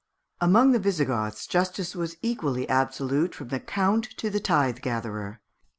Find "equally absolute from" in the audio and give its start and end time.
2.23-3.49